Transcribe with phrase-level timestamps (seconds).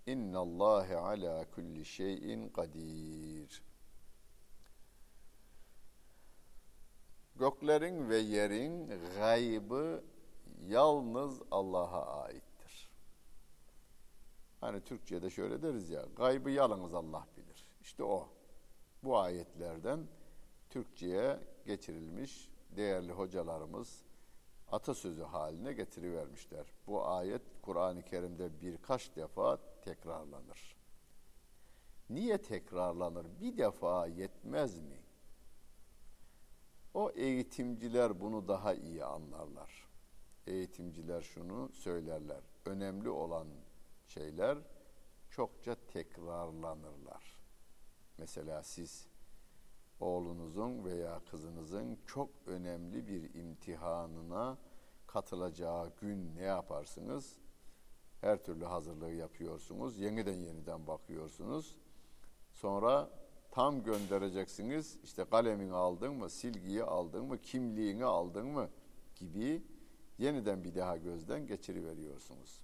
[0.06, 3.62] İnnallâhe ala kulli şeyin kadir.
[7.36, 10.04] Göklerin ve yerin gaybı
[10.66, 12.90] yalnız Allah'a aittir.
[14.60, 17.64] Hani Türkçe'de şöyle deriz ya, gaybı yalnız Allah bilir.
[17.80, 18.28] İşte o
[19.02, 20.06] bu ayetlerden
[20.70, 24.02] Türkçe'ye geçirilmiş değerli hocalarımız
[24.68, 26.66] atasözü haline getirivermişler.
[26.86, 30.76] Bu ayet Kur'an-ı Kerim'de birkaç defa tekrarlanır.
[32.10, 33.26] Niye tekrarlanır?
[33.40, 35.00] Bir defa yetmez mi?
[36.94, 39.88] O eğitimciler bunu daha iyi anlarlar.
[40.46, 42.42] Eğitimciler şunu söylerler.
[42.64, 43.48] Önemli olan
[44.06, 44.58] şeyler
[45.30, 47.37] çokça tekrarlanırlar.
[48.18, 49.06] Mesela siz
[50.00, 54.58] oğlunuzun veya kızınızın çok önemli bir imtihanına
[55.06, 57.36] katılacağı gün ne yaparsınız?
[58.20, 59.98] Her türlü hazırlığı yapıyorsunuz.
[59.98, 61.76] Yeniden yeniden bakıyorsunuz.
[62.52, 63.10] Sonra
[63.50, 64.98] tam göndereceksiniz.
[65.04, 68.68] İşte kalemini aldın mı, silgiyi aldın mı, kimliğini aldın mı
[69.16, 69.62] gibi
[70.18, 72.62] yeniden bir daha gözden geçiriveriyorsunuz.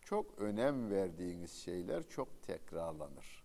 [0.00, 3.41] Çok önem verdiğiniz şeyler çok tekrarlanır.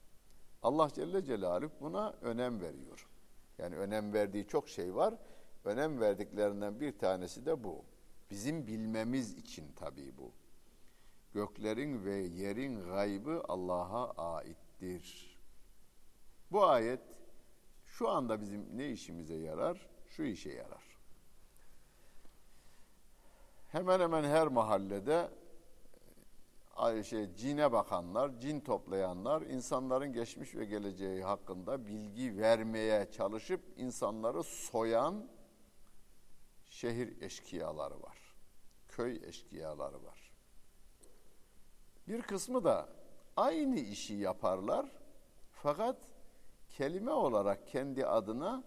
[0.64, 3.08] Allah Celle Celaluhu buna önem veriyor.
[3.58, 5.14] Yani önem verdiği çok şey var.
[5.66, 7.86] Önem verdiklerinden bir tanesi de bu.
[8.32, 10.32] Bizim bilmemiz için tabii bu.
[11.34, 15.38] Göklerin ve yerin gaybı Allah'a aittir.
[16.52, 17.02] Bu ayet
[17.86, 19.90] şu anda bizim ne işimize yarar?
[20.08, 20.98] Şu işe yarar.
[23.68, 25.30] Hemen hemen her mahallede
[27.04, 35.30] şey cine bakanlar, cin toplayanlar insanların geçmiş ve geleceği hakkında bilgi vermeye çalışıp insanları soyan
[36.66, 38.18] şehir eşkıyaları var.
[38.88, 40.32] Köy eşkıyaları var.
[42.08, 42.90] Bir kısmı da
[43.38, 44.92] aynı işi yaparlar
[45.52, 45.98] fakat
[46.70, 48.64] kelime olarak kendi adına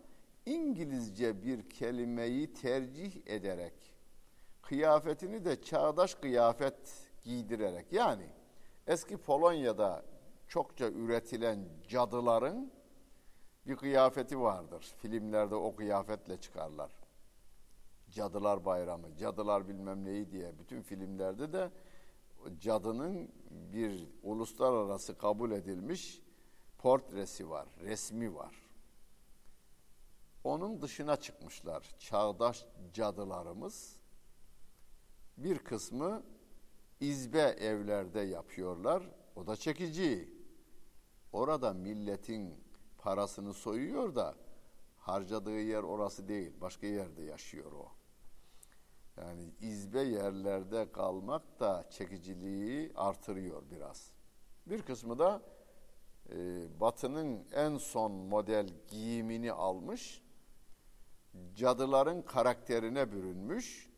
[0.46, 3.74] İngilizce bir kelimeyi tercih ederek
[4.62, 8.26] kıyafetini de çağdaş kıyafet giydirerek yani
[8.86, 10.04] eski Polonya'da
[10.48, 12.72] çokça üretilen cadıların
[13.66, 14.94] bir kıyafeti vardır.
[14.98, 16.92] Filmlerde o kıyafetle çıkarlar.
[18.10, 21.70] Cadılar Bayramı, Cadılar bilmem neyi diye bütün filmlerde de
[22.58, 26.22] cadının bir uluslararası kabul edilmiş
[26.78, 28.70] portresi var, resmi var.
[30.44, 34.00] Onun dışına çıkmışlar çağdaş cadılarımız.
[35.36, 36.22] Bir kısmı
[37.00, 39.02] izbe evlerde yapıyorlar.
[39.36, 40.28] O da çekici.
[41.32, 42.64] Orada milletin
[42.98, 44.34] parasını soyuyor da
[44.96, 46.52] harcadığı yer orası değil.
[46.60, 47.92] Başka yerde yaşıyor o.
[49.16, 54.12] Yani izbe yerlerde kalmak da çekiciliği artırıyor biraz.
[54.66, 55.42] Bir kısmı da
[56.30, 56.36] e,
[56.80, 60.22] Batı'nın en son model giyimini almış,
[61.54, 63.90] cadıların karakterine bürünmüş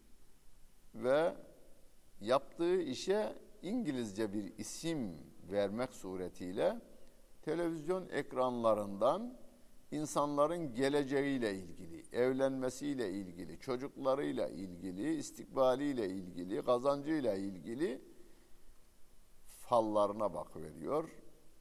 [0.95, 1.37] ve
[2.23, 5.17] yaptığı işe İngilizce bir isim
[5.51, 6.81] vermek suretiyle
[7.43, 9.39] televizyon ekranlarından
[9.91, 18.03] insanların geleceğiyle ilgili, evlenmesiyle ilgili, çocuklarıyla ilgili, istikbaliyle ilgili, kazancıyla ilgili
[19.45, 21.11] fallarına bakıveriyor.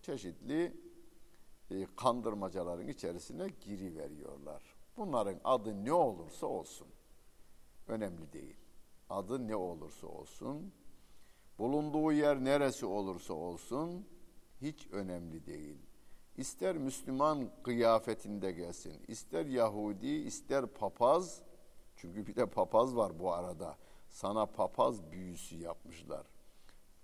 [0.01, 0.77] Çeşitli
[1.71, 4.63] e, kandırmacaların içerisine giri veriyorlar.
[4.97, 6.87] Bunların adı ne olursa olsun
[7.87, 8.60] önemli değil
[9.11, 10.73] adı ne olursa olsun,
[11.59, 14.07] bulunduğu yer neresi olursa olsun
[14.61, 15.77] hiç önemli değil.
[16.37, 21.41] İster Müslüman kıyafetinde gelsin, ister Yahudi, ister papaz,
[21.95, 23.77] çünkü bir de papaz var bu arada.
[24.09, 26.27] Sana papaz büyüsü yapmışlar.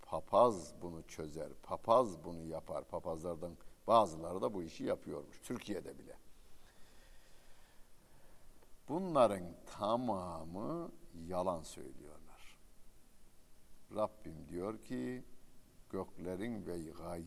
[0.02, 2.84] Papaz bunu çözer, papaz bunu yapar.
[2.84, 3.56] Papazlardan
[3.86, 5.40] bazıları da bu işi yapıyormuş.
[5.42, 6.16] Türkiye'de bile.
[8.88, 12.58] Bunların tamamı yalan söylüyorlar.
[13.94, 15.24] Rabbim diyor ki
[15.90, 16.76] göklerin ve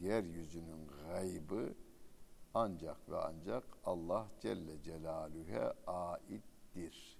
[0.02, 1.74] yeryüzünün gaybı
[2.54, 7.18] ancak ve ancak Allah Celle Celaluhu'ya aittir.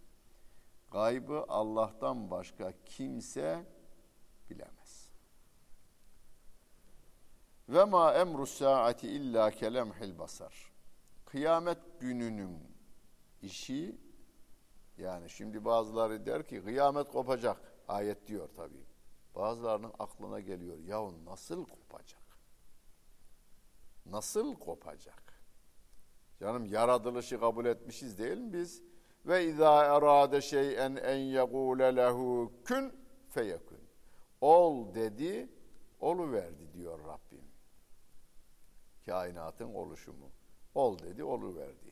[0.92, 3.66] Gaybı Allah'tan başka kimse
[4.50, 5.12] bilemez.
[7.70, 10.72] Ve ma emru saati illa kelemhil basar.
[11.26, 12.60] Kıyamet gününün
[13.42, 13.96] işi
[15.02, 17.58] yani şimdi bazıları der ki kıyamet kopacak.
[17.88, 18.86] Ayet diyor tabii.
[19.36, 20.78] Bazılarının aklına geliyor.
[20.78, 22.22] Yahu nasıl kopacak?
[24.06, 25.34] Nasıl kopacak?
[26.40, 28.84] Canım yaratılışı kabul etmişiz değil mi biz?
[29.26, 32.94] Ve izâ erâde şey'en en yegûle lehu kün
[33.30, 33.82] feyekün.
[34.42, 35.50] Ol dedi,
[36.00, 37.46] olu verdi diyor Rabbim.
[39.06, 40.32] Kainatın oluşumu.
[40.76, 41.91] Ol dedi, olu verdi.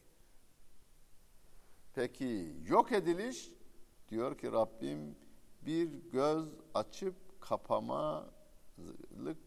[2.00, 3.51] Peki yok ediliş
[4.10, 5.18] diyor ki Rabbim
[5.62, 8.36] bir göz açıp kapamalık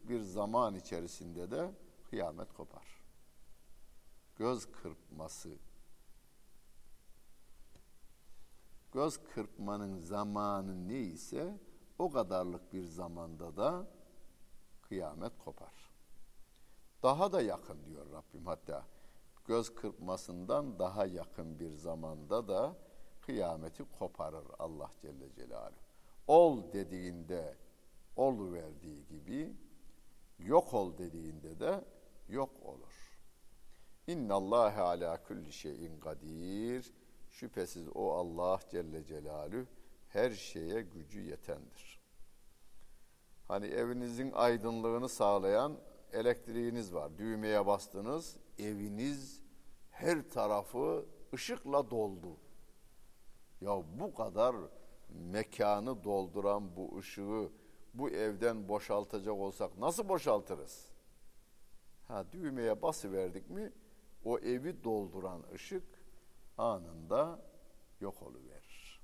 [0.09, 1.71] bir zaman içerisinde de
[2.09, 3.03] kıyamet kopar.
[4.35, 5.57] Göz kırpması.
[8.91, 11.59] Göz kırpmanın zamanı neyse
[11.99, 13.87] o kadarlık bir zamanda da
[14.81, 15.73] kıyamet kopar.
[17.03, 18.92] Daha da yakın diyor Rabbim hatta
[19.45, 22.75] göz kırpmasından daha yakın bir zamanda da
[23.21, 25.79] kıyameti koparır Allah Celle Celaluhu.
[26.27, 27.57] Ol dediğinde
[28.15, 29.53] ol verdiği gibi
[30.39, 31.85] yok ol dediğinde de
[32.29, 33.19] yok olur.
[34.07, 36.93] İnna Allah ala kulli şeyin kadir.
[37.29, 39.65] Şüphesiz o Allah Celle Celaluhu
[40.09, 42.01] her şeye gücü yetendir.
[43.47, 45.77] Hani evinizin aydınlığını sağlayan
[46.13, 47.17] elektriğiniz var.
[47.17, 49.41] Düğmeye bastınız, eviniz
[49.89, 52.37] her tarafı ışıkla doldu.
[53.61, 54.55] Ya bu kadar
[55.09, 57.51] mekanı dolduran bu ışığı
[57.93, 60.87] bu evden boşaltacak olsak nasıl boşaltırız?
[62.07, 63.71] Ha düğmeye bası verdik mi
[64.25, 65.83] o evi dolduran ışık
[66.57, 67.41] anında
[67.99, 69.01] yok oluverir.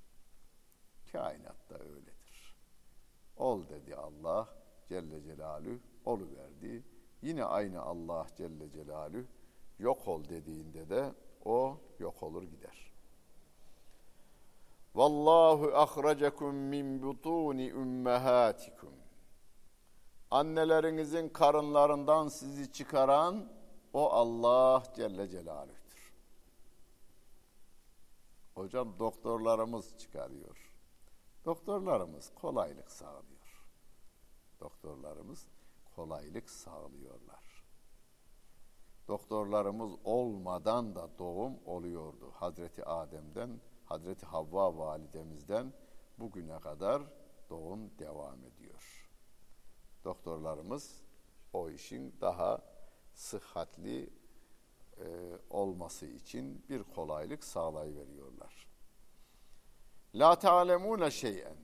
[1.12, 2.56] Kainatta öyledir.
[3.38, 4.50] Ol dedi Allah
[4.90, 6.84] Celle Celaluhu, olu verdi.
[7.22, 9.25] Yine aynı Allah Celle Celaluhu
[9.80, 11.14] yok ol dediğinde de
[11.46, 12.92] o yok olur gider.
[14.96, 18.94] Vallahu ahracakum min butuni ummahatikum.
[20.31, 23.52] Annelerinizin karınlarından sizi çıkaran
[23.94, 26.14] o Allah Celle Celaluh'tür.
[28.56, 30.74] Hocam doktorlarımız çıkarıyor.
[31.46, 33.66] Doktorlarımız kolaylık sağlıyor.
[34.60, 35.48] Doktorlarımız
[35.96, 37.39] kolaylık sağlıyorlar.
[39.10, 42.32] Doktorlarımız olmadan da doğum oluyordu.
[42.34, 45.74] Hazreti Adem'den, Hazreti Havva validemizden
[46.20, 47.02] bugüne kadar
[47.50, 49.10] doğum devam ediyor.
[50.04, 51.02] Doktorlarımız
[51.54, 52.62] o işin daha
[53.14, 54.10] sıhhatli
[54.98, 58.68] e, olması için bir kolaylık sağlayıveriyorlar.
[60.16, 61.58] La ta'lemune şeyen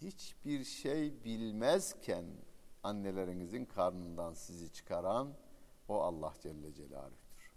[0.00, 2.24] hiçbir şey bilmezken
[2.82, 5.34] annelerinizin karnından sizi çıkaran
[5.88, 7.52] o Allah Celle Celaluh'tür.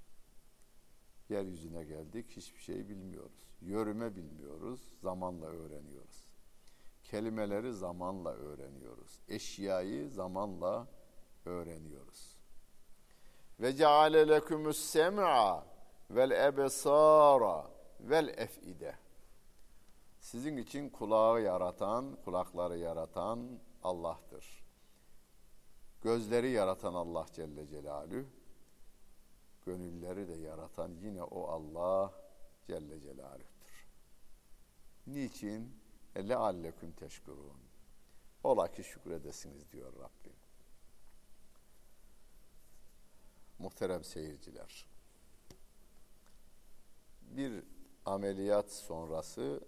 [1.30, 3.48] Yeryüzüne geldik hiçbir şey bilmiyoruz.
[3.62, 6.28] Yörüme bilmiyoruz, zamanla öğreniyoruz.
[7.04, 9.20] Kelimeleri zamanla öğreniyoruz.
[9.28, 10.88] Eşyayı zamanla
[11.46, 12.38] öğreniyoruz.
[13.60, 15.66] Ve ceale lekumus sem'a
[16.12, 17.68] vel ebsara
[18.00, 18.96] vel efide.
[20.20, 24.67] Sizin için kulağı yaratan, kulakları yaratan Allah'tır.
[26.08, 28.26] Gözleri yaratan Allah Celle Celaluhu,
[29.66, 32.14] gönülleri de yaratan yine o Allah
[32.68, 33.88] Celle Celaluhu'dur.
[35.08, 35.76] Niçin?
[36.18, 37.58] Lealleküm teşkurun.
[38.44, 40.36] Ola ki şükredesiniz diyor Rabbim.
[43.60, 44.88] Muhterem seyirciler.
[47.22, 47.64] Bir
[48.06, 49.62] ameliyat sonrası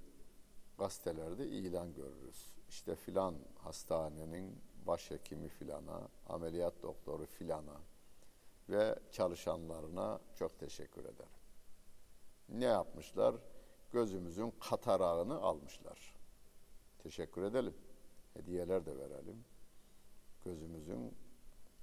[0.78, 2.52] gazetelerde ilan görürüz.
[2.70, 7.82] İşte filan hastanenin başhekimi filana, ameliyat doktoru filana
[8.70, 11.40] ve çalışanlarına çok teşekkür ederim.
[12.50, 13.36] Ne yapmışlar?
[13.92, 16.16] Gözümüzün katarağını almışlar.
[17.00, 17.74] Teşekkür edelim.
[18.34, 19.46] Hediyeler de verelim.
[20.46, 21.16] Gözümüzün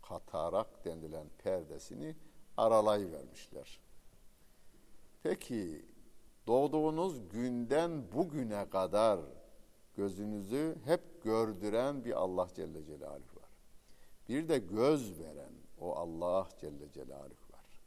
[0.03, 2.17] katarak denilen perdesini
[2.57, 3.81] aralayıvermişler.
[5.23, 5.87] Peki
[6.47, 9.21] doğduğunuz günden bugüne kadar
[9.95, 13.36] gözünüzü hep gördüren bir Allah Celle Celaluhu.
[14.29, 17.81] Bir de göz veren o Allah Celle Celaluhu var.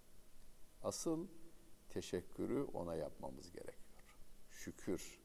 [0.83, 1.27] Asıl
[1.89, 4.17] teşekkürü ona yapmamız gerekiyor.
[4.49, 5.19] Şükür.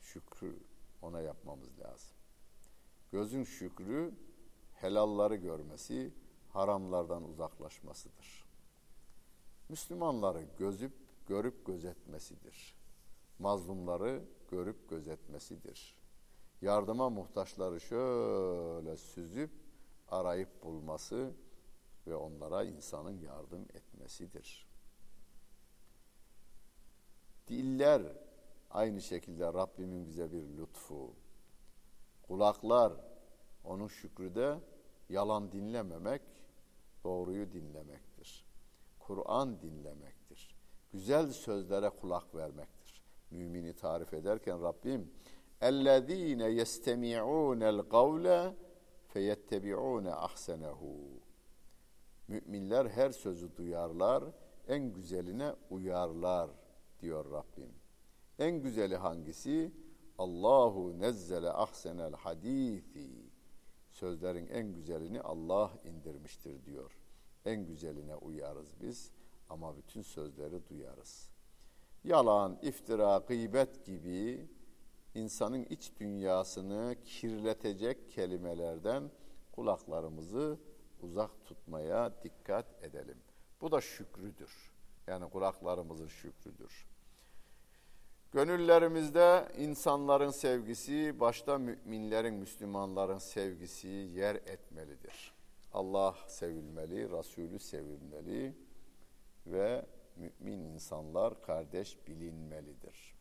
[0.00, 0.56] Şükrü
[1.02, 2.16] ona yapmamız lazım.
[3.12, 4.14] Gözün şükrü
[4.74, 6.12] helalları görmesi,
[6.48, 8.44] haramlardan uzaklaşmasıdır.
[9.68, 10.92] Müslümanları gözüp
[11.26, 12.74] görüp gözetmesidir.
[13.38, 15.96] Mazlumları görüp gözetmesidir.
[16.62, 19.50] Yardıma muhtaçları şöyle süzüp
[20.11, 21.33] arayıp bulması
[22.07, 24.67] ve onlara insanın yardım etmesidir.
[27.47, 28.01] Diller
[28.69, 31.13] aynı şekilde Rabbimin bize bir lütfu.
[32.23, 32.93] Kulaklar
[33.63, 34.59] onun şükrü de
[35.09, 36.21] yalan dinlememek,
[37.03, 38.45] doğruyu dinlemektir.
[38.99, 40.55] Kur'an dinlemektir.
[40.91, 43.03] Güzel sözlere kulak vermektir.
[43.31, 45.11] Mümini tarif ederken Rabbim
[45.61, 48.53] اَلَّذ۪ينَ يَسْتَمِعُونَ الْقَوْلَ
[49.12, 51.20] feyettebiûne ahsenehu.
[52.28, 54.24] Müminler her sözü duyarlar,
[54.68, 56.50] en güzeline uyarlar
[57.00, 57.72] diyor Rabbim.
[58.38, 59.72] En güzeli hangisi?
[60.18, 63.10] Allahu nezzele ahsenel hadisi.
[63.90, 66.98] Sözlerin en güzelini Allah indirmiştir diyor.
[67.44, 69.10] En güzeline uyarız biz
[69.48, 71.30] ama bütün sözleri duyarız.
[72.04, 74.48] Yalan, iftira, gıybet gibi
[75.14, 79.10] insanın iç dünyasını kirletecek kelimelerden
[79.52, 80.58] kulaklarımızı
[81.02, 83.18] uzak tutmaya dikkat edelim.
[83.60, 84.72] Bu da şükrüdür.
[85.06, 86.86] Yani kulaklarımızın şükrüdür.
[88.32, 95.34] Gönüllerimizde insanların sevgisi, başta müminlerin, Müslümanların sevgisi yer etmelidir.
[95.72, 98.54] Allah sevilmeli, Resulü sevilmeli
[99.46, 103.14] ve mümin insanlar kardeş bilinmelidir.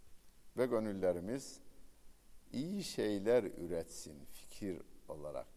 [0.58, 1.60] Ve gönüllerimiz
[2.54, 5.48] iyi şeyler üretsin fikir olarak.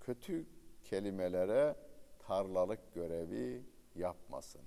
[0.00, 0.46] Kötü
[0.84, 1.76] kelimelere
[2.18, 3.62] tarlalık görevi
[3.94, 4.62] yapmasın.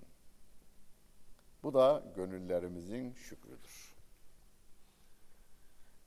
[1.63, 3.95] Bu da gönüllerimizin şükrüdür.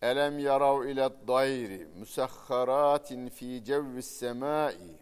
[0.03, 4.99] Elem yarav ile dayri musahharatin fi cevvis semai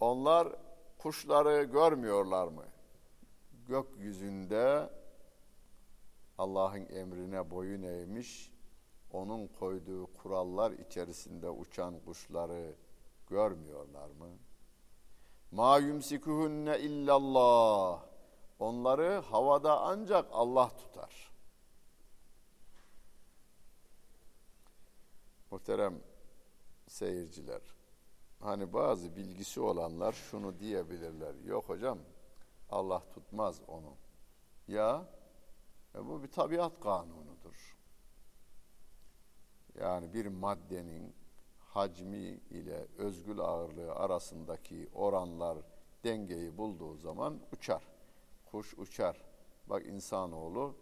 [0.00, 0.48] Onlar
[0.98, 2.64] kuşları görmüyorlar mı?
[3.68, 4.90] Gökyüzünde
[6.38, 8.52] Allah'ın emrine boyun eğmiş,
[9.12, 12.74] onun koyduğu kurallar içerisinde uçan kuşları
[13.26, 14.28] görmüyorlar mı?
[15.50, 18.02] Ma yumsikuhunne illallah.
[18.58, 21.32] Onları havada ancak Allah tutar.
[25.50, 26.00] Muhterem
[26.86, 27.62] seyirciler,
[28.40, 31.34] hani bazı bilgisi olanlar şunu diyebilirler.
[31.44, 31.98] Yok hocam,
[32.70, 33.96] Allah tutmaz onu.
[34.68, 35.08] Ya,
[35.94, 37.76] e bu bir tabiat kanunudur.
[39.80, 41.14] Yani bir maddenin
[41.58, 45.58] hacmi ile özgül ağırlığı arasındaki oranlar
[46.04, 47.82] dengeyi bulduğu zaman uçar.
[48.50, 49.24] Kuş uçar.
[49.66, 50.76] Bak insanoğlu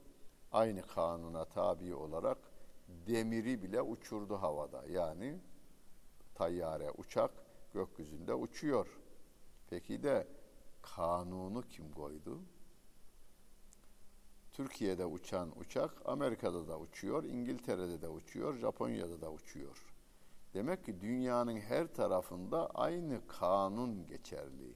[0.53, 2.39] aynı kanuna tabi olarak
[2.89, 4.85] demiri bile uçurdu havada.
[4.89, 5.41] Yani
[6.35, 7.31] tayyare, uçak
[7.75, 9.01] gökyüzünde uçuyor.
[9.71, 10.27] Peki de
[10.95, 12.41] kanunu kim koydu?
[14.53, 19.87] Türkiye'de uçan uçak Amerika'da da uçuyor, İngiltere'de de uçuyor, Japonya'da da uçuyor.
[20.55, 24.75] Demek ki dünyanın her tarafında aynı kanun geçerli.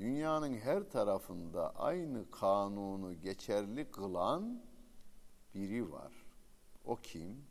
[0.00, 4.62] Dünyanın her tarafında aynı kanunu geçerli kılan
[5.54, 6.12] biri var.
[6.84, 7.44] O kim?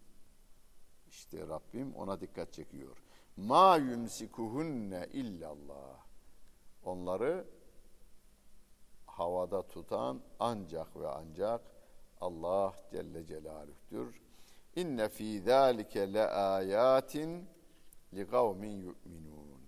[1.10, 3.03] İşte Rabbim ona dikkat çekiyor.
[3.38, 6.05] Ma yumsikuhunne illallah.
[6.84, 7.58] Onları
[9.19, 11.61] havada tutan ancak ve ancak
[12.21, 14.21] Allah Celle Celaluh'tür.
[14.75, 17.49] İnne fî zâlike le âyâtin
[18.13, 19.61] li kavmin yu'minûn.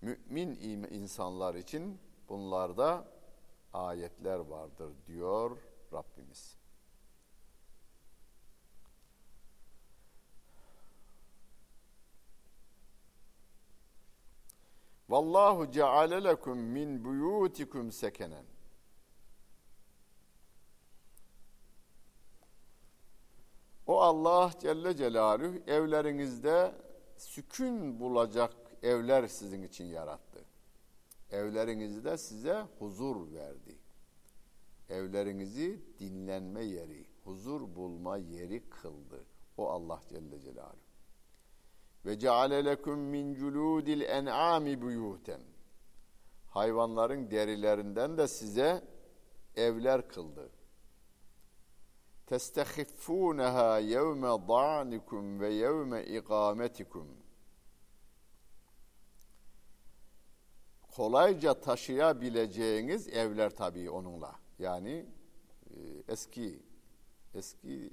[0.00, 3.04] Mümin insanlar için bunlarda
[3.72, 5.58] ayetler vardır diyor
[5.92, 6.56] Rabbimiz.
[15.08, 18.53] Vallahu ceale lekum min buyutikum sekenen.
[23.86, 26.74] O Allah Celle Celaluhu evlerinizde
[27.16, 30.44] sükun bulacak evler sizin için yarattı.
[31.30, 33.78] Evlerinizde size huzur verdi.
[34.88, 39.24] Evlerinizi dinlenme yeri, huzur bulma yeri kıldı.
[39.56, 40.76] O Allah Celle Celaluhu.
[42.06, 45.40] Ve ceale lekum min culudil en'ami buyuten.
[46.46, 48.84] Hayvanların derilerinden de size
[49.56, 50.50] evler kıldı
[52.26, 57.08] testehiffuneha yevme da'nikum ve yevme ikametikum.
[60.96, 64.36] Kolayca taşıyabileceğiniz evler tabii onunla.
[64.58, 65.06] Yani
[65.70, 65.76] e,
[66.08, 66.62] eski
[67.34, 67.90] eski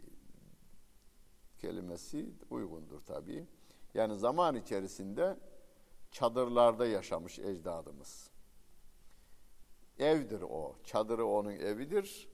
[1.60, 3.48] kelimesi uygundur tabii.
[3.94, 5.38] Yani zaman içerisinde
[6.12, 8.32] çadırlarda yaşamış ecdadımız.
[10.00, 10.76] Evdir o.
[10.84, 12.31] Çadırı onun evidir.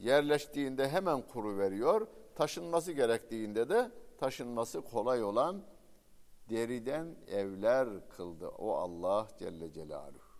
[0.00, 2.06] Yerleştiğinde hemen kuru veriyor.
[2.34, 5.62] Taşınması gerektiğinde de taşınması kolay olan
[6.50, 8.48] deriden evler kıldı.
[8.48, 10.30] O Allah Celle Celaluhu.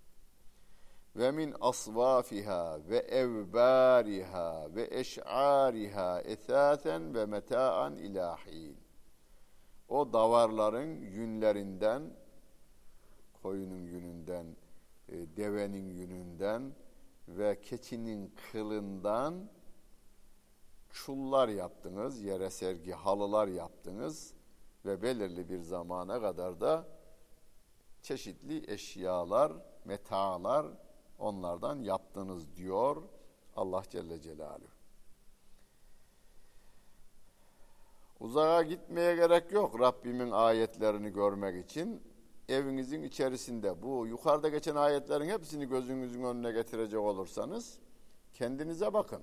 [1.16, 8.76] Ve min asvafiha ve evbariha ve eş'ariha ethaten ve meta'an ilahin.
[9.88, 12.02] O davarların yünlerinden,
[13.42, 14.46] koyunun yününden,
[15.08, 16.72] e, devenin yününden
[17.38, 19.50] ve keçinin kılından
[20.90, 24.34] çullar yaptınız, yere sergi halılar yaptınız
[24.84, 26.88] ve belirli bir zamana kadar da
[28.02, 29.52] çeşitli eşyalar,
[29.84, 30.66] metalar
[31.18, 33.02] onlardan yaptınız diyor
[33.56, 34.80] Allah Celle Celaluhu.
[38.20, 42.09] Uzağa gitmeye gerek yok Rabbimin ayetlerini görmek için.
[42.50, 47.78] Evinizin içerisinde bu yukarıda geçen ayetlerin hepsini gözünüzün önüne getirecek olursanız
[48.34, 49.22] kendinize bakın.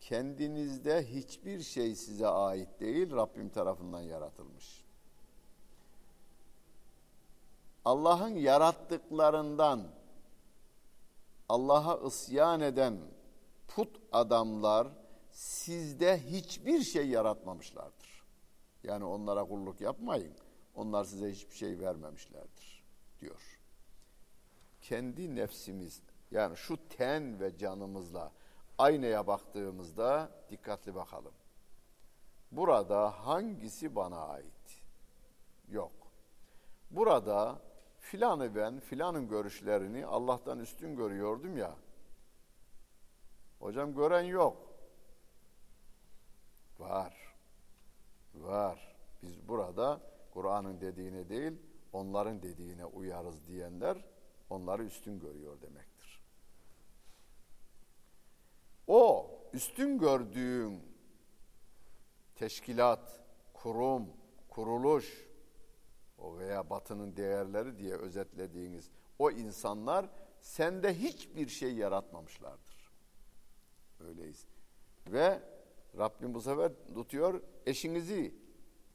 [0.00, 4.84] Kendinizde hiçbir şey size ait değil, Rabbim tarafından yaratılmış.
[7.84, 9.82] Allah'ın yarattıklarından
[11.48, 12.98] Allah'a ısyan eden
[13.68, 14.88] put adamlar
[15.30, 18.24] sizde hiçbir şey yaratmamışlardır.
[18.82, 20.43] Yani onlara kulluk yapmayın.
[20.74, 22.84] Onlar size hiçbir şey vermemişlerdir
[23.20, 23.60] diyor.
[24.80, 28.32] Kendi nefsimiz yani şu ten ve canımızla
[28.78, 31.34] aynaya baktığımızda dikkatli bakalım.
[32.52, 34.82] Burada hangisi bana ait?
[35.68, 35.92] Yok.
[36.90, 37.62] Burada
[37.98, 41.76] filanı ben filanın görüşlerini Allah'tan üstün görüyordum ya.
[43.58, 44.56] Hocam gören yok.
[46.78, 47.34] Var.
[48.34, 48.96] Var.
[49.22, 50.00] Biz burada
[50.34, 51.52] Kur'an'ın dediğine değil,
[51.92, 54.04] onların dediğine uyarız diyenler
[54.50, 56.22] onları üstün görüyor demektir.
[58.86, 60.82] O üstün gördüğün
[62.34, 63.20] teşkilat,
[63.52, 64.08] kurum,
[64.48, 65.28] kuruluş
[66.18, 70.08] o veya batının değerleri diye özetlediğiniz o insanlar
[70.40, 72.92] sende hiçbir şey yaratmamışlardır.
[74.00, 74.46] Öyleyiz.
[75.06, 75.42] Ve
[75.98, 78.43] Rabbim bu sefer tutuyor eşinizi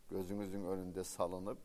[0.10, 1.58] gözünüzün önünde salınıp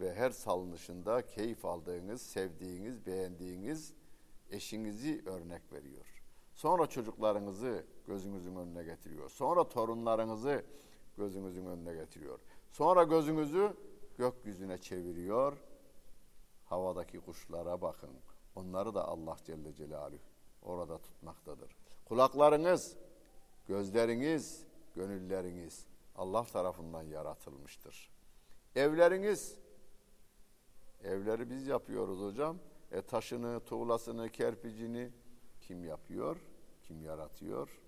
[0.00, 3.92] ve her salınışında keyif aldığınız, sevdiğiniz, beğendiğiniz
[4.50, 6.22] eşinizi örnek veriyor.
[6.54, 9.28] Sonra çocuklarınızı gözünüzün önüne getiriyor.
[9.28, 10.64] Sonra torunlarınızı
[11.16, 12.38] gözünüzün önüne getiriyor.
[12.70, 13.76] Sonra gözünüzü
[14.18, 15.64] gökyüzüne çeviriyor.
[16.64, 18.10] Havadaki kuşlara bakın.
[18.54, 20.18] Onları da Allah Celle Celaluhu
[20.62, 21.76] orada tutmaktadır.
[22.04, 22.96] Kulaklarınız,
[23.66, 25.86] gözleriniz, gönülleriniz
[26.18, 28.10] Allah tarafından yaratılmıştır.
[28.76, 29.58] Evleriniz,
[31.04, 32.58] evleri biz yapıyoruz hocam.
[32.92, 35.10] E taşını, tuğlasını, kerpicini
[35.60, 36.36] kim yapıyor?
[36.82, 37.80] Kim yaratıyor?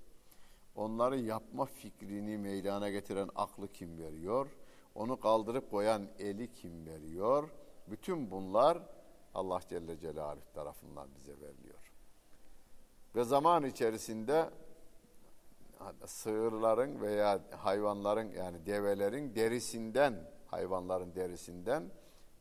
[0.75, 4.47] Onları yapma fikrini meydana getiren aklı kim veriyor?
[4.95, 7.49] Onu kaldırıp koyan eli kim veriyor?
[7.87, 8.79] Bütün bunlar
[9.35, 11.93] Allah Celle Celaluhu tarafından bize veriliyor.
[13.14, 14.51] Ve zaman içerisinde
[16.07, 21.90] sığırların veya hayvanların yani develerin derisinden, hayvanların derisinden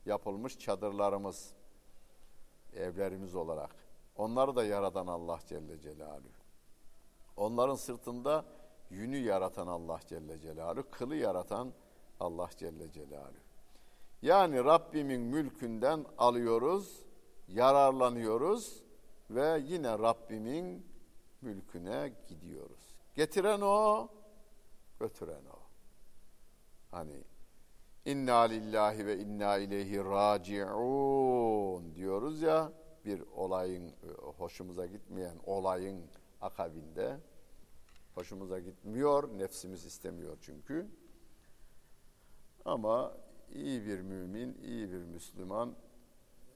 [0.06, 1.52] yapılmış çadırlarımız,
[2.76, 3.74] evlerimiz olarak.
[4.16, 6.40] Onları da yaratan Allah Celle Celaluhu.
[7.36, 8.44] Onların sırtında
[8.90, 11.72] yünü yaratan Allah Celle Celaluhu, kılı yaratan
[12.20, 13.50] Allah Celle Celaluhu.
[14.22, 17.02] Yani Rabbimin mülkünden alıyoruz,
[17.48, 18.82] yararlanıyoruz
[19.30, 20.86] ve yine Rabbimin
[21.42, 22.99] mülküne gidiyoruz.
[23.14, 24.08] Getiren o,
[25.00, 25.58] götüren o.
[26.90, 27.24] Hani
[28.04, 32.72] inna lillahi ve inna ileyhi raciun diyoruz ya
[33.04, 33.94] bir olayın
[34.38, 36.06] hoşumuza gitmeyen olayın
[36.40, 37.20] akabinde
[38.14, 40.90] hoşumuza gitmiyor, nefsimiz istemiyor çünkü.
[42.64, 43.16] Ama
[43.52, 45.76] iyi bir mümin, iyi bir Müslüman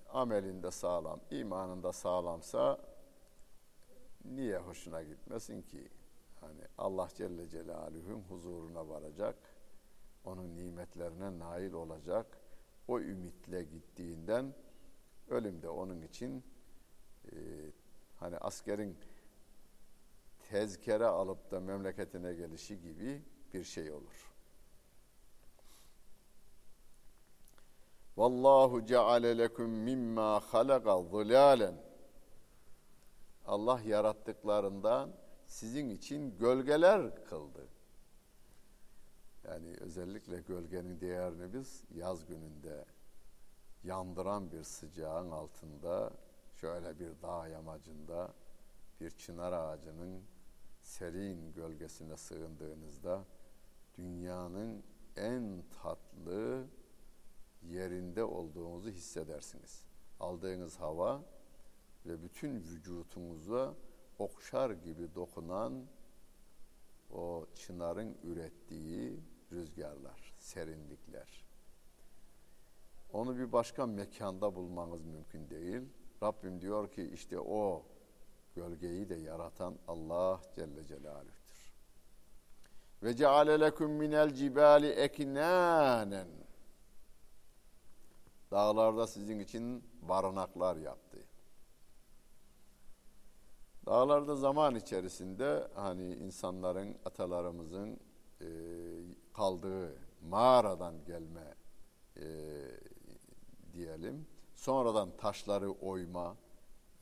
[0.08, 2.78] amelinde sağlam, imanında sağlamsa
[4.24, 5.88] niye hoşuna gitmesin ki?
[6.44, 9.36] Hani Allah Celle Celaluhu'nun huzuruna varacak,
[10.24, 12.38] onun nimetlerine nail olacak,
[12.88, 14.54] o ümitle gittiğinden
[15.28, 16.44] ölüm de onun için
[17.32, 17.36] e,
[18.16, 18.96] hani askerin
[20.50, 23.22] tezkere alıp da memleketine gelişi gibi
[23.54, 24.34] bir şey olur.
[28.16, 31.74] Vallahu ceale lekum mimma halaka zilalen.
[33.46, 35.23] Allah yarattıklarından
[35.54, 37.68] sizin için gölgeler kıldı.
[39.44, 42.84] Yani özellikle gölgenin değerini biz yaz gününde
[43.84, 46.10] yandıran bir sıcağın altında
[46.54, 48.34] şöyle bir dağ yamacında
[49.00, 50.22] bir çınar ağacının
[50.82, 53.24] serin gölgesine sığındığınızda
[53.98, 54.82] dünyanın
[55.16, 56.66] en tatlı
[57.62, 59.84] yerinde olduğunuzu hissedersiniz.
[60.20, 61.22] Aldığınız hava
[62.06, 63.74] ve bütün vücutunuza
[64.18, 65.86] okşar gibi dokunan
[67.12, 69.20] o çınarın ürettiği
[69.52, 71.44] rüzgarlar, serinlikler.
[73.12, 75.82] Onu bir başka mekanda bulmanız mümkün değil.
[76.22, 77.82] Rabbim diyor ki işte o
[78.54, 81.72] gölgeyi de yaratan Allah Celle Celaluh'tür.
[83.02, 86.28] Ve ceale lekum minel cibali eknanen.
[88.50, 91.18] Dağlarda sizin için barınaklar yaptı.
[93.86, 98.00] Dağlarda zaman içerisinde hani insanların, atalarımızın
[98.40, 98.46] e,
[99.32, 99.96] kaldığı
[100.28, 101.54] mağaradan gelme
[102.16, 102.24] e,
[103.72, 104.26] diyelim.
[104.54, 106.36] Sonradan taşları oyma.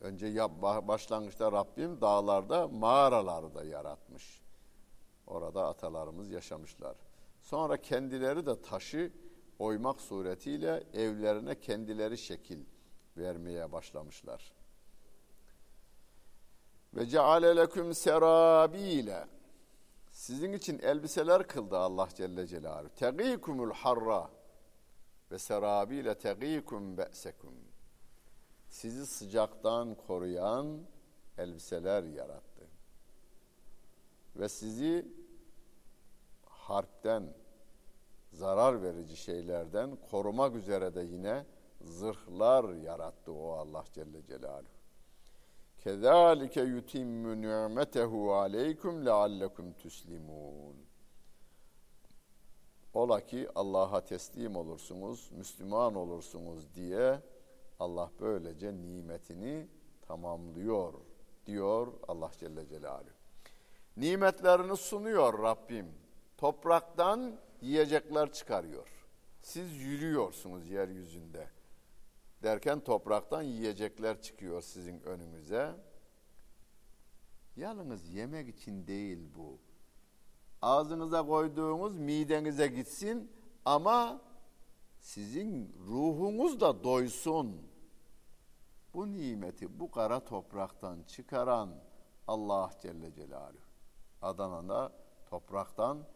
[0.00, 4.42] Önce yap, başlangıçta Rabbim dağlarda mağaraları da yaratmış.
[5.26, 6.96] Orada atalarımız yaşamışlar.
[7.40, 9.12] Sonra kendileri de taşı
[9.58, 12.64] oymak suretiyle evlerine kendileri şekil
[13.16, 14.52] vermeye başlamışlar.
[16.94, 19.26] Ve ceale leküm serabile.
[20.10, 22.94] Sizin için elbiseler kıldı Allah Celle Celaluhu.
[22.94, 24.30] Tegikumul harra
[25.30, 27.54] ve serabile tegikum be'sekum.
[28.68, 30.80] Sizi sıcaktan koruyan
[31.38, 32.68] elbiseler yarattı.
[34.36, 35.06] Ve sizi
[36.46, 37.34] harpten,
[38.32, 41.46] zarar verici şeylerden korumak üzere de yine
[41.80, 44.81] zırhlar yarattı o Allah Celle Celaluhu.
[45.84, 50.76] Kezalike yutimmu ni'metehu aleykum leallekum tuslimun.
[52.94, 57.20] Ola ki Allah'a teslim olursunuz, Müslüman olursunuz diye
[57.80, 59.68] Allah böylece nimetini
[60.02, 60.94] tamamlıyor
[61.46, 63.10] diyor Allah Celle Celaluhu.
[63.96, 65.86] Nimetlerini sunuyor Rabbim.
[66.36, 68.88] Topraktan yiyecekler çıkarıyor.
[69.40, 71.48] Siz yürüyorsunuz yeryüzünde
[72.42, 75.76] derken topraktan yiyecekler çıkıyor sizin önünüze.
[77.56, 79.58] Yalnız yemek için değil bu.
[80.62, 83.32] Ağzınıza koyduğunuz midenize gitsin
[83.64, 84.20] ama
[85.00, 87.62] sizin ruhunuz da doysun.
[88.94, 91.74] Bu nimeti bu kara topraktan çıkaran
[92.28, 93.62] Allah Celle Celaluhu.
[94.22, 94.92] Adana'da
[95.30, 96.06] topraktan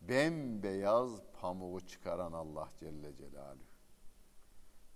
[0.00, 3.71] bembeyaz pamuğu çıkaran Allah Celle Celaluhu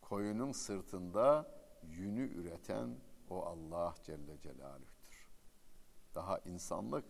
[0.09, 1.51] koyunun sırtında
[1.83, 2.97] yünü üreten
[3.31, 5.29] o Allah Celle Celaluh'tür.
[6.15, 7.05] Daha insanlık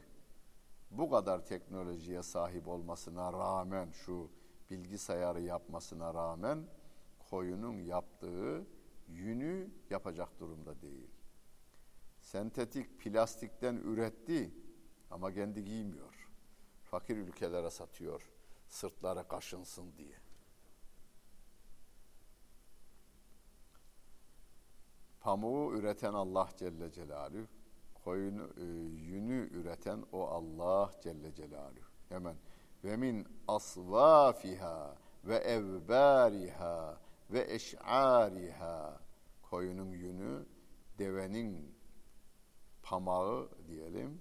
[0.91, 4.31] bu kadar teknolojiye sahip olmasına rağmen şu
[4.71, 6.67] bilgisayarı yapmasına rağmen
[7.31, 8.67] koyunun yaptığı
[9.09, 11.11] yünü yapacak durumda değil.
[12.21, 14.55] Sentetik plastikten üretti
[15.11, 16.29] ama kendi giymiyor.
[16.83, 18.31] Fakir ülkelere satıyor
[18.69, 20.26] sırtları kaşınsın diye.
[25.27, 27.47] Pamuğu üreten Allah Celle Celaluhu,
[28.05, 28.65] koyunu, e,
[29.03, 31.87] yünü üreten o Allah Celle Celaluhu.
[32.09, 32.37] Hemen
[32.85, 39.01] ve min asvafiha ve evbariha ve eş'ariha
[39.43, 40.47] koyunun yünü,
[40.99, 41.75] devenin
[42.83, 44.21] pamağı diyelim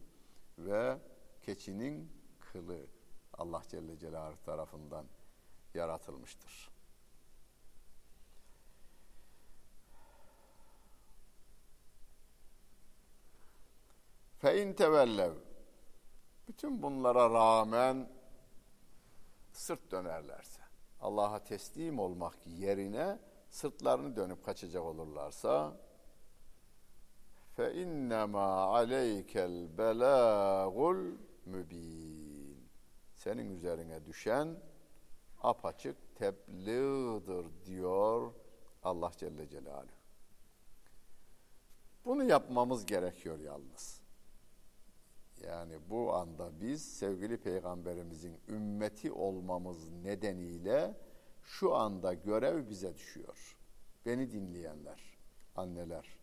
[0.58, 0.98] ve
[1.42, 2.88] keçinin kılı
[3.34, 5.06] Allah Celle Celaluhu tarafından
[5.74, 6.75] yaratılmıştır.
[14.46, 15.34] Fe in tevellev.
[16.48, 18.10] Bütün bunlara rağmen
[19.52, 20.62] sırt dönerlerse,
[21.02, 25.78] Allah'a teslim olmak yerine sırtlarını dönüp kaçacak olurlarsa
[27.56, 32.70] fe innema aleykel belagul mübin.
[33.16, 34.60] Senin üzerine düşen
[35.42, 38.34] apaçık tebliğdir diyor
[38.84, 39.96] Allah Celle Celaluhu.
[42.06, 44.05] Bunu yapmamız gerekiyor yalnız.
[45.48, 50.98] Yani bu anda biz sevgili peygamberimizin ümmeti olmamız nedeniyle
[51.44, 53.58] şu anda görev bize düşüyor.
[54.06, 55.18] Beni dinleyenler,
[55.56, 56.20] anneler,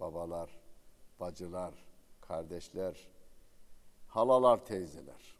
[0.00, 0.60] babalar,
[1.20, 1.74] bacılar,
[2.20, 3.08] kardeşler,
[4.08, 5.36] halalar, teyzeler.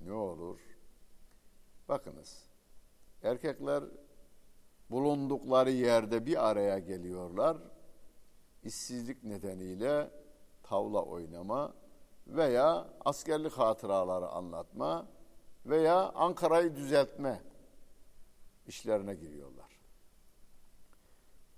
[0.00, 0.60] Ne olur?
[1.88, 2.44] Bakınız,
[3.22, 3.84] erkekler
[4.90, 7.56] bulundukları yerde bir araya geliyorlar.
[8.64, 10.10] İşsizlik nedeniyle
[10.62, 11.74] tavla oynama,
[12.28, 15.06] veya askerlik hatıraları anlatma
[15.66, 17.42] veya Ankara'yı düzeltme
[18.66, 19.78] işlerine giriyorlar.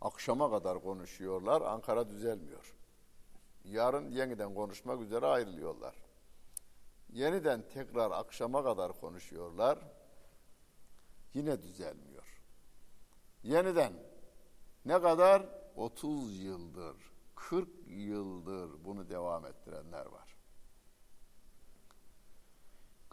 [0.00, 2.76] Akşama kadar konuşuyorlar, Ankara düzelmiyor.
[3.64, 5.94] Yarın yeniden konuşmak üzere ayrılıyorlar.
[7.12, 9.78] Yeniden tekrar akşama kadar konuşuyorlar.
[11.35, 12.42] Yine düzelmiyor.
[13.42, 13.92] Yeniden
[14.85, 15.61] ne kadar?
[15.76, 16.96] 30 yıldır,
[17.35, 20.37] 40 yıldır bunu devam ettirenler var.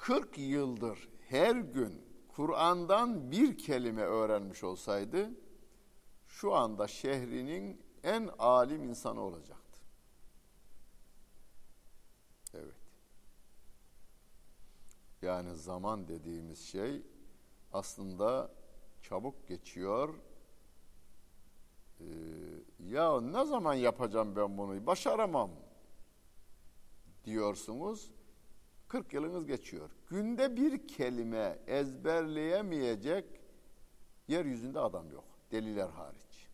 [0.08, 5.32] 40 yıldır her gün Kur'an'dan bir kelime öğrenmiş olsaydı
[6.28, 9.80] şu anda şehrinin en alim insanı olacaktı.
[12.54, 12.76] Evet.
[15.22, 17.02] Yani zaman dediğimiz şey
[17.74, 18.52] aslında
[19.02, 20.14] çabuk geçiyor.
[22.00, 22.06] Ee,
[22.80, 24.86] ya ne zaman yapacağım ben bunu?
[24.86, 25.52] Başaramam
[27.26, 28.17] diyorsunuz.
[28.88, 29.90] 40 yılınız geçiyor.
[30.08, 33.26] Günde bir kelime ezberleyemeyecek
[34.28, 35.26] yeryüzünde adam yok.
[35.52, 36.48] Deliler hariç.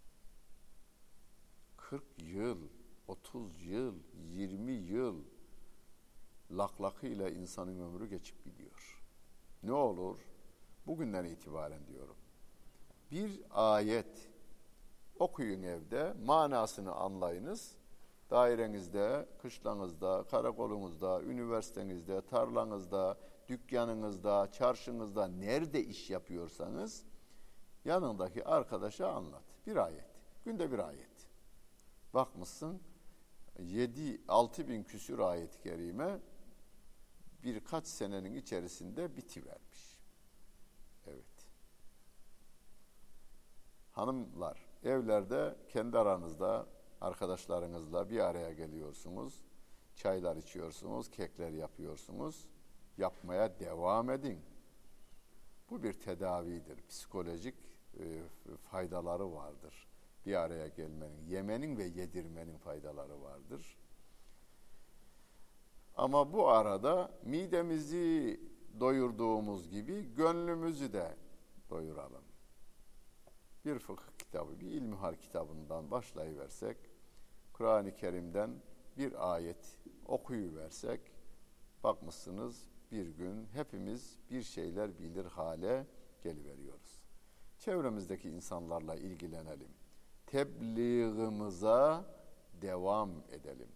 [1.78, 2.58] 40 yıl,
[3.08, 5.24] 30 yıl, 20 yıl
[6.52, 9.02] laklakıyla insanın ömrü geçip gidiyor.
[9.64, 10.20] Ne olur?
[10.88, 12.16] Bugünden itibaren diyorum.
[13.12, 14.30] Bir ayet
[15.20, 17.76] okuyun evde, manasını anlayınız
[18.34, 23.18] dairenizde, kışlanızda, karakolunuzda, üniversitenizde, tarlanızda,
[23.48, 27.06] dükkanınızda, çarşınızda nerede iş yapıyorsanız
[27.86, 29.44] yanındaki arkadaşa anlat.
[29.68, 30.06] Bir ayet.
[30.46, 31.30] Günde bir ayet.
[32.14, 32.82] Bakmışsın
[33.60, 36.20] 7 6 bin küsür ayet-i kerime
[37.44, 40.00] birkaç senenin içerisinde bitivermiş.
[41.08, 41.26] Evet.
[43.92, 46.73] Hanımlar evlerde kendi aranızda
[47.04, 49.44] arkadaşlarınızla bir araya geliyorsunuz.
[49.96, 52.48] Çaylar içiyorsunuz, kekler yapıyorsunuz.
[52.98, 54.40] Yapmaya devam edin.
[55.70, 56.88] Bu bir tedavidir.
[56.88, 57.56] Psikolojik
[58.00, 58.24] e,
[58.58, 59.88] faydaları vardır.
[60.26, 63.78] Bir araya gelmenin, yemenin ve yedirmenin faydaları vardır.
[65.96, 68.40] Ama bu arada midemizi
[68.80, 71.18] doyurduğumuz gibi gönlümüzü de
[71.70, 72.24] doyuralım.
[73.66, 76.93] Bir fıkıh kitabı, bir ilmihal kitabından başlayıversek
[77.54, 78.52] Kur'an-ı Kerim'den
[78.98, 81.02] bir ayet okuyuversek
[81.84, 85.88] bakmışsınız bir gün hepimiz bir şeyler bilir hale
[86.24, 87.04] geliveriyoruz.
[87.60, 89.72] Çevremizdeki insanlarla ilgilenelim.
[90.26, 92.04] Tebliğimize
[92.62, 93.70] devam edelim.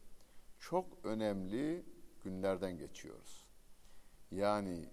[0.60, 1.86] Çok önemli
[2.24, 3.46] günlerden geçiyoruz.
[4.32, 4.90] Yani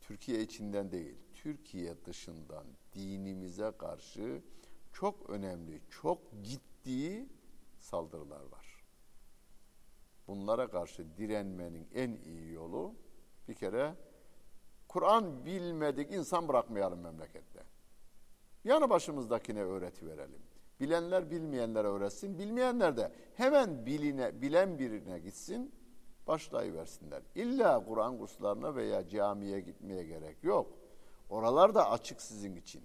[0.00, 4.42] Türkiye içinden değil, Türkiye dışından dinimize karşı
[4.92, 7.26] çok önemli, çok ciddi
[7.88, 8.84] saldırılar var.
[10.26, 12.94] Bunlara karşı direnmenin en iyi yolu
[13.48, 13.94] bir kere
[14.88, 17.62] Kur'an bilmedik insan bırakmayalım memlekette.
[18.64, 20.42] Yanı başımızdakine öğreti verelim.
[20.80, 25.74] Bilenler bilmeyenlere öğretsin, bilmeyenler de hemen biline, bilen birine gitsin,
[26.26, 27.22] başlayıversinler.
[27.34, 30.78] İlla Kur'an kurslarına veya camiye gitmeye gerek yok.
[31.30, 32.82] Oralar da açık sizin için.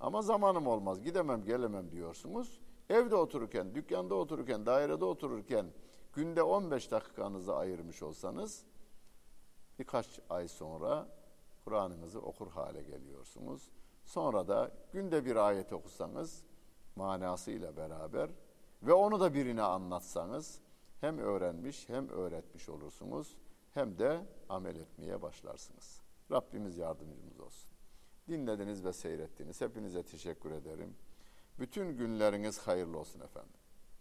[0.00, 2.61] Ama zamanım olmaz, gidemem, gelemem diyorsunuz.
[2.90, 5.66] Evde otururken, dükkanda otururken, dairede otururken
[6.12, 8.64] günde 15 dakikanızı ayırmış olsanız
[9.78, 11.08] birkaç ay sonra
[11.64, 13.70] Kur'an'ınızı okur hale geliyorsunuz.
[14.04, 16.42] Sonra da günde bir ayet okusanız
[16.96, 18.30] manasıyla beraber
[18.82, 20.60] ve onu da birine anlatsanız
[21.00, 23.36] hem öğrenmiş hem öğretmiş olursunuz
[23.74, 26.00] hem de amel etmeye başlarsınız.
[26.30, 27.70] Rabbimiz yardımcımız olsun.
[28.28, 29.60] Dinlediniz ve seyrettiniz.
[29.60, 30.94] Hepinize teşekkür ederim.
[31.58, 33.61] Bütün günleriniz hayırlı olsun efendim.